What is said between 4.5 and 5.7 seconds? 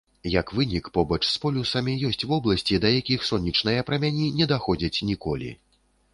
даходзяць ніколі.